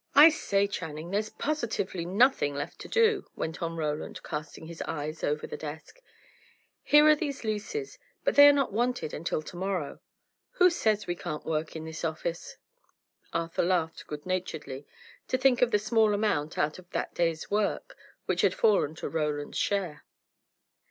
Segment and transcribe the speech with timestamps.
[0.15, 5.23] "I say, Channing, there's positively nothing left to do," went on Roland, casting his eyes
[5.23, 5.99] over the desk.
[6.81, 9.99] "Here are these leases, but they are not wanted until to morrow.
[10.53, 12.57] Who says we can't work in this office?"
[13.31, 14.87] Arthur laughed good naturedly,
[15.27, 17.95] to think of the small amount, out of that day's work,
[18.25, 20.03] which had fallen to Roland's share.